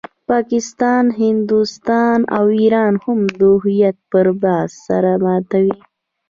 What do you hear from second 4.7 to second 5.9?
سر ماتوي.